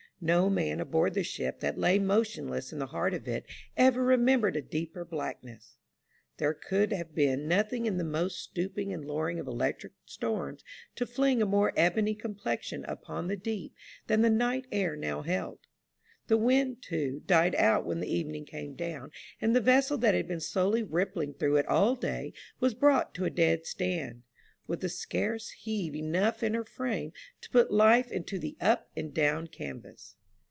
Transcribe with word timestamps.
No 0.23 0.51
man 0.51 0.79
aboard 0.79 1.15
the 1.15 1.23
ship 1.23 1.61
that 1.61 1.79
lay 1.79 1.97
motionless 1.97 2.71
in 2.71 2.77
the 2.77 2.85
heart 2.93 3.15
of 3.15 3.27
it 3.27 3.43
ever 3.75 4.03
remembered 4.03 4.55
a 4.55 4.61
deeper 4.61 5.03
blackness. 5.03 5.77
There 6.37 6.53
could 6.53 6.93
have 6.93 7.15
been 7.15 7.47
nothing 7.47 7.87
in 7.87 7.97
the 7.97 8.03
most 8.03 8.37
stooping 8.37 8.93
and 8.93 9.03
lowering 9.03 9.39
of 9.39 9.47
electric 9.47 9.93
storms 10.05 10.63
to 10.93 11.07
fling 11.07 11.41
a 11.41 11.47
more 11.47 11.73
ebony 11.75 12.13
complexion 12.13 12.85
upon 12.85 13.29
the 13.29 13.35
deep 13.35 13.73
than 14.05 14.21
the 14.21 14.29
night 14.29 14.67
air 14.71 14.95
now 14.95 15.23
held. 15.23 15.57
The 16.27 16.37
wind, 16.37 16.83
too, 16.83 17.23
died 17.25 17.55
out 17.55 17.83
when 17.83 17.99
the 17.99 18.13
evening 18.15 18.45
came 18.45 18.75
down, 18.75 19.09
and 19.41 19.55
the 19.55 19.59
vessel 19.59 19.97
that 19.97 20.13
had 20.13 20.27
been 20.27 20.39
slowly 20.39 20.83
rippling 20.83 21.33
through 21.33 21.55
it 21.55 21.65
all 21.67 21.95
day 21.95 22.33
was 22.59 22.75
brought 22.75 23.15
to 23.15 23.25
a 23.25 23.31
dead 23.31 23.65
stand, 23.65 24.21
with 24.67 24.89
scarce 24.89 25.49
heave 25.49 25.93
enough 25.95 26.41
in 26.43 26.53
her 26.53 26.63
frame 26.63 27.11
to 27.41 27.49
put 27.49 27.71
life 27.73 28.09
into 28.09 28.39
the 28.39 28.55
up 28.61 28.89
and 28.95 29.13
down 29.13 29.45
canvas. 29.47 30.15